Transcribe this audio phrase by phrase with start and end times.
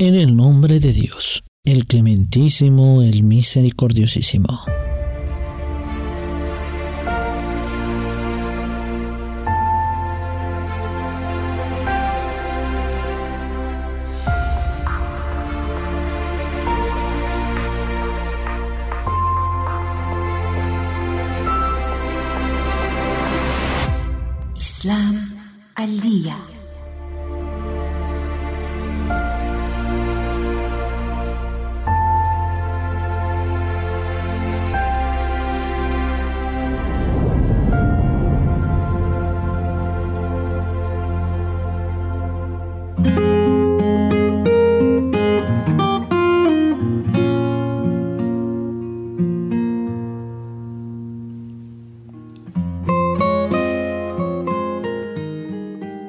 [0.00, 4.62] En el nombre de Dios, el clementísimo, el misericordiosísimo.
[24.54, 25.32] Islam
[25.74, 26.36] al día.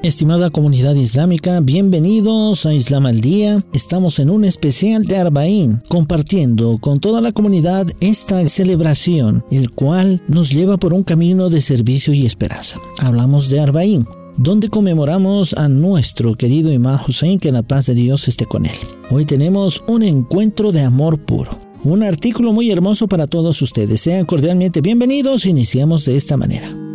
[0.02, 3.62] Estimada comunidad islámica, bienvenidos a Islam al Día.
[3.74, 10.22] Estamos en un especial de Arbaín, compartiendo con toda la comunidad esta celebración, el cual
[10.26, 12.80] nos lleva por un camino de servicio y esperanza.
[12.98, 14.06] Hablamos de Arbaín,
[14.38, 18.76] donde conmemoramos a nuestro querido Imam Hussein, que la paz de Dios esté con él.
[19.10, 21.50] Hoy tenemos un encuentro de amor puro.
[21.84, 24.00] Un artículo muy hermoso para todos ustedes.
[24.00, 25.44] Sean cordialmente bienvenidos.
[25.44, 26.89] Iniciamos de esta manera.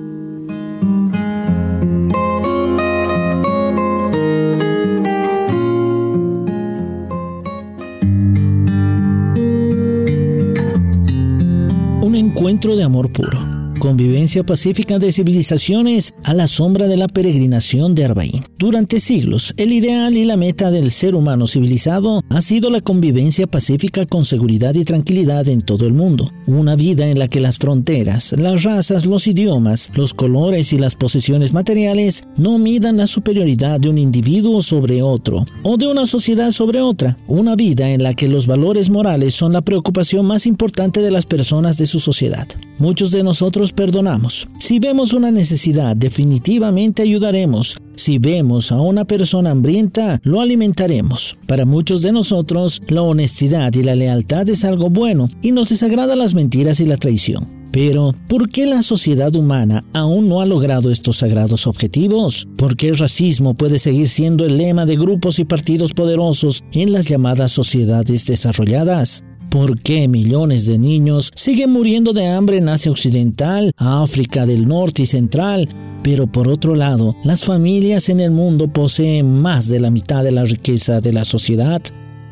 [12.35, 13.54] Encuentro de amor puro
[13.85, 18.43] convivencia pacífica de civilizaciones a la sombra de la peregrinación de Arbaín.
[18.57, 23.45] Durante siglos, el ideal y la meta del ser humano civilizado ha sido la convivencia
[23.45, 26.31] pacífica con seguridad y tranquilidad en todo el mundo.
[26.47, 30.95] Una vida en la que las fronteras, las razas, los idiomas, los colores y las
[30.95, 36.51] posesiones materiales no midan la superioridad de un individuo sobre otro o de una sociedad
[36.53, 37.19] sobre otra.
[37.27, 41.27] Una vida en la que los valores morales son la preocupación más importante de las
[41.27, 42.47] personas de su sociedad.
[42.79, 44.47] Muchos de nosotros perdonamos.
[44.59, 47.77] Si vemos una necesidad, definitivamente ayudaremos.
[47.95, 51.37] Si vemos a una persona hambrienta, lo alimentaremos.
[51.47, 56.15] Para muchos de nosotros, la honestidad y la lealtad es algo bueno y nos desagrada
[56.15, 57.65] las mentiras y la traición.
[57.75, 62.47] Pero, ¿por qué la sociedad humana aún no ha logrado estos sagrados objetivos?
[62.55, 66.93] ¿Por qué el racismo puede seguir siendo el lema de grupos y partidos poderosos en
[66.93, 69.25] las llamadas sociedades desarrolladas?
[69.55, 75.03] ¿Por qué millones de niños siguen muriendo de hambre en Asia Occidental, África del Norte
[75.03, 75.69] y Central?
[76.03, 80.33] Pero por otro lado, las familias en el mundo poseen más de la mitad de
[80.33, 81.81] la riqueza de la sociedad.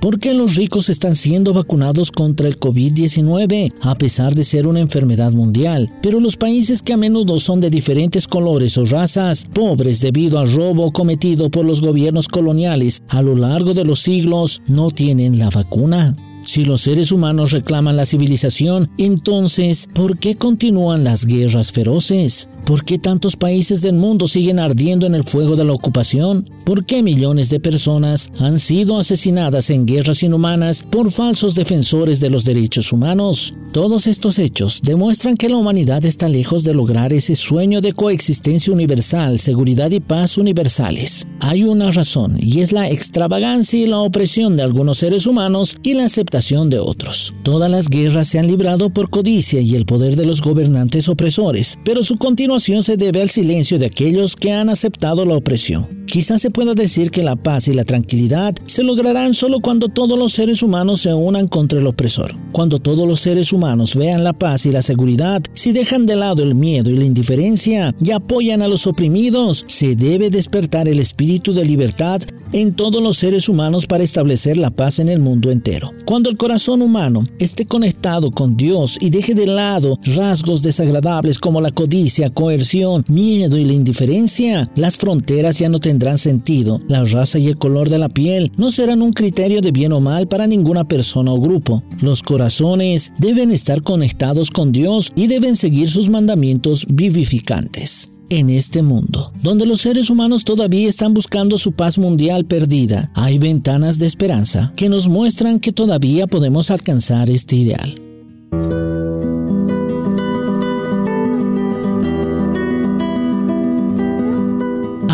[0.01, 4.81] ¿Por qué los ricos están siendo vacunados contra el COVID-19 a pesar de ser una
[4.81, 5.89] enfermedad mundial?
[6.01, 10.51] Pero los países que a menudo son de diferentes colores o razas, pobres debido al
[10.51, 15.49] robo cometido por los gobiernos coloniales a lo largo de los siglos, no tienen la
[15.49, 16.17] vacuna.
[16.53, 22.47] Si los seres humanos reclaman la civilización, entonces, ¿por qué continúan las guerras feroces?
[22.65, 26.49] ¿Por qué tantos países del mundo siguen ardiendo en el fuego de la ocupación?
[26.63, 32.29] ¿Por qué millones de personas han sido asesinadas en guerras inhumanas por falsos defensores de
[32.29, 33.53] los derechos humanos?
[33.73, 38.71] Todos estos hechos demuestran que la humanidad está lejos de lograr ese sueño de coexistencia
[38.71, 41.27] universal, seguridad y paz universales.
[41.41, 45.95] Hay una razón y es la extravagancia y la opresión de algunos seres humanos y
[45.95, 47.33] la aceptación de otros.
[47.43, 51.77] Todas las guerras se han librado por codicia y el poder de los gobernantes opresores,
[51.83, 56.03] pero su continuación se debe al silencio de aquellos que han aceptado la opresión.
[56.05, 60.17] Quizás se pueda decir que la paz y la tranquilidad se lograrán solo cuando todos
[60.17, 62.35] los seres humanos se unan contra el opresor.
[62.51, 66.43] Cuando todos los seres humanos vean la paz y la seguridad, si dejan de lado
[66.43, 71.53] el miedo y la indiferencia y apoyan a los oprimidos, se debe despertar el espíritu
[71.53, 72.21] de libertad
[72.51, 75.91] en todos los seres humanos para establecer la paz en el mundo entero.
[76.05, 81.59] Cuando el corazón humano esté conectado con Dios y deje de lado rasgos desagradables como
[81.59, 86.81] la codicia, coerción, miedo y la indiferencia, las fronteras ya no tendrán sentido.
[86.89, 90.01] La raza y el color de la piel no serán un criterio de bien o
[90.01, 91.83] mal para ninguna persona o grupo.
[92.01, 98.81] Los corazones deben estar conectados con Dios y deben seguir sus mandamientos vivificantes en este
[98.81, 104.07] mundo, donde los seres humanos todavía están buscando su paz mundial perdida, hay ventanas de
[104.07, 108.02] esperanza que nos muestran que todavía podemos alcanzar este ideal.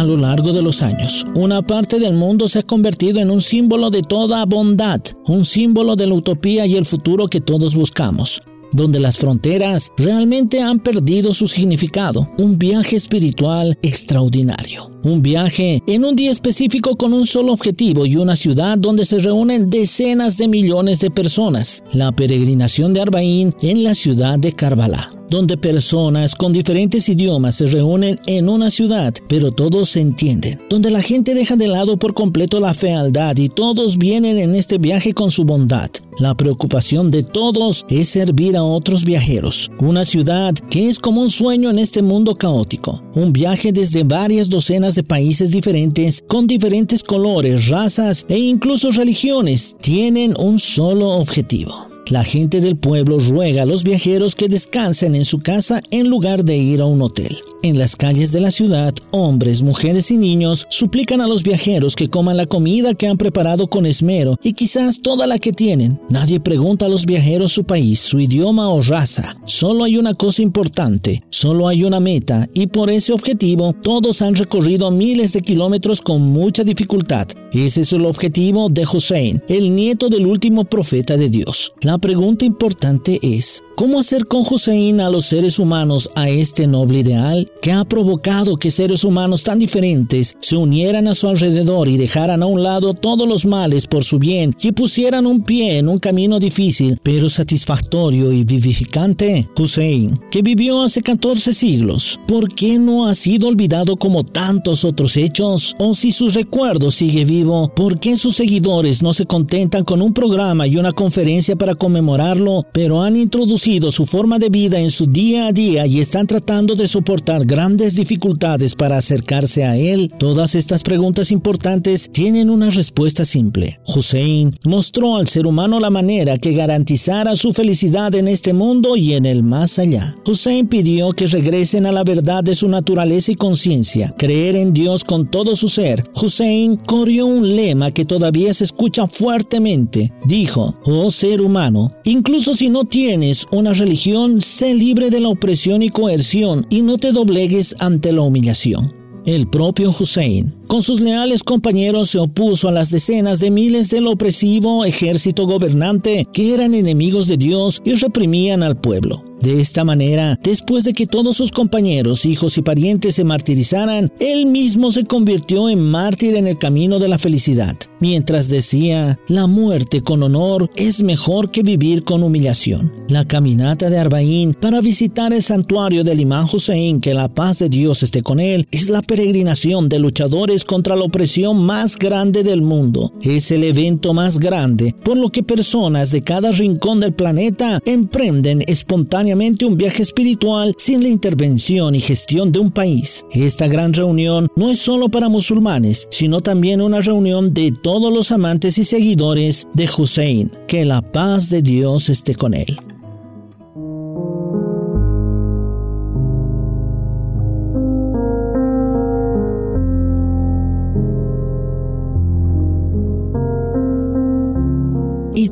[0.09, 3.91] Lo largo de los años, una parte del mundo se ha convertido en un símbolo
[3.91, 8.41] de toda bondad, un símbolo de la utopía y el futuro que todos buscamos.
[8.71, 12.29] donde las fronteras realmente han perdido su significado.
[12.37, 14.91] Un viaje espiritual extraordinario.
[15.03, 19.17] Un viaje en un día específico con un solo objetivo y una ciudad donde se
[19.17, 21.83] reúnen decenas de millones de personas.
[21.93, 27.67] La peregrinación de Arbaín en la ciudad de Karbala donde personas con diferentes idiomas se
[27.67, 32.13] reúnen en una ciudad, pero todos se entienden, donde la gente deja de lado por
[32.13, 35.89] completo la fealdad y todos vienen en este viaje con su bondad.
[36.19, 39.71] La preocupación de todos es servir a otros viajeros.
[39.79, 43.01] Una ciudad que es como un sueño en este mundo caótico.
[43.15, 49.75] Un viaje desde varias docenas de países diferentes, con diferentes colores, razas e incluso religiones,
[49.79, 55.25] tienen un solo objetivo la gente del pueblo ruega a los viajeros que descansen en
[55.25, 57.37] su casa en lugar de ir a un hotel.
[57.61, 62.09] En las calles de la ciudad, hombres, mujeres y niños suplican a los viajeros que
[62.09, 65.99] coman la comida que han preparado con esmero y quizás toda la que tienen.
[66.09, 69.35] Nadie pregunta a los viajeros su país, su idioma o raza.
[69.45, 74.35] Solo hay una cosa importante, solo hay una meta y por ese objetivo todos han
[74.35, 77.27] recorrido miles de kilómetros con mucha dificultad.
[77.51, 81.73] Ese es el objetivo de Hussein, el nieto del último profeta de Dios.
[81.99, 87.49] Pregunta importante es, ¿Cómo hacer con Hussein a los seres humanos a este noble ideal
[87.61, 92.43] que ha provocado que seres humanos tan diferentes se unieran a su alrededor y dejaran
[92.43, 95.97] a un lado todos los males por su bien y pusieran un pie en un
[95.97, 99.47] camino difícil pero satisfactorio y vivificante?
[99.57, 105.15] Hussein, que vivió hace 14 siglos, ¿por qué no ha sido olvidado como tantos otros
[105.15, 105.73] hechos?
[105.79, 110.13] O si su recuerdo sigue vivo, ¿por qué sus seguidores no se contentan con un
[110.13, 115.07] programa y una conferencia para conmemorarlo, pero han introducido su forma de vida en su
[115.07, 120.53] día a día y están tratando de soportar grandes dificultades para acercarse a Él, todas
[120.53, 123.79] estas preguntas importantes tienen una respuesta simple.
[123.87, 129.13] Hussein mostró al ser humano la manera que garantizara su felicidad en este mundo y
[129.13, 130.15] en el más allá.
[130.27, 135.03] Hussein pidió que regresen a la verdad de su naturaleza y conciencia, creer en Dios
[135.03, 136.03] con todo su ser.
[136.13, 140.13] Hussein corrió un lema que todavía se escucha fuertemente.
[140.25, 145.27] Dijo, oh ser humano, incluso si no tienes un una religión, sé libre de la
[145.27, 148.93] opresión y coerción y no te doblegues ante la humillación.
[149.25, 154.05] El propio Hussein, con sus leales compañeros, se opuso a las decenas de miles del
[154.05, 159.25] opresivo ejército gobernante que eran enemigos de Dios y reprimían al pueblo.
[159.41, 164.45] De esta manera, después de que todos sus compañeros, hijos y parientes se martirizaran, él
[164.45, 170.01] mismo se convirtió en mártir en el camino de la felicidad, mientras decía, la muerte
[170.01, 172.91] con honor es mejor que vivir con humillación.
[173.07, 177.69] La caminata de Arbaín para visitar el santuario del imán Hussein, que la paz de
[177.69, 182.61] Dios esté con él, es la peregrinación de luchadores contra la opresión más grande del
[182.61, 183.13] mundo.
[183.21, 188.63] Es el evento más grande, por lo que personas de cada rincón del planeta emprenden
[188.67, 193.25] espontáneamente un viaje espiritual sin la intervención y gestión de un país.
[193.31, 198.31] Esta gran reunión no es solo para musulmanes, sino también una reunión de todos los
[198.31, 200.51] amantes y seguidores de Hussein.
[200.67, 202.79] Que la paz de Dios esté con él.